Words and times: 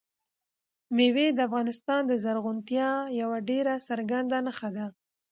مېوې 0.95 1.27
د 1.33 1.39
افغانستان 1.47 2.01
د 2.07 2.13
زرغونتیا 2.23 2.89
یوه 3.21 3.37
ډېره 3.49 3.73
څرګنده 3.87 4.37
نښه 4.45 4.69
ده. 4.75 4.85